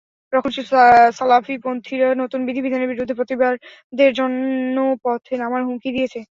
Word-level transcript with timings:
রক্ষণশীল 0.33 0.65
সালাফিপন্থীরা 1.11 2.07
নতুন 2.15 2.39
বিধিবিধানের 2.47 2.89
বিরুদ্ধে 2.91 3.19
প্রতিবাদের 3.19 4.11
জন্য 4.19 4.75
পথে 5.03 5.33
নামার 5.37 5.65
হুমকি 5.67 5.89
দিয়েছে। 5.95 6.19